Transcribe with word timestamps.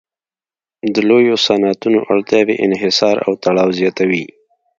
د 0.93 0.95
لویو 1.09 1.35
صنعتونو 1.45 1.99
اړتیاوې 2.11 2.55
انحصار 2.65 3.15
او 3.25 3.31
تړاو 3.43 3.69
زیاتوي 3.79 4.25